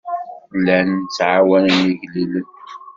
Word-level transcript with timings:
Llan 0.59 0.89
ttɛawanen 0.99 1.79
igellilen. 1.89 2.47